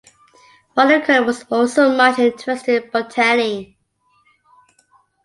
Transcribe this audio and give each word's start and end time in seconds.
Father 0.73 0.99
Curley 0.99 1.27
was 1.27 1.43
also 1.51 1.95
much 1.95 2.17
interested 2.17 2.85
in 2.85 2.89
botany. 2.89 3.77